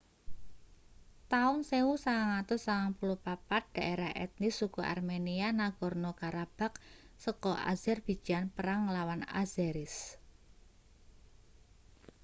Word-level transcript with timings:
taun 1.31 1.57
1994 1.71 3.73
daerah 3.77 4.11
etnis 4.25 4.53
suku 4.61 4.79
armenia 4.93 5.47
nagorno-karabakh 5.61 6.75
saka 7.23 7.51
azerbijan 7.71 8.45
perang 8.55 8.79
nglawan 8.87 9.21
azeris 9.41 9.95